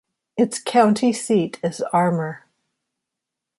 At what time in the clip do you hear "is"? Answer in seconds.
1.61-1.79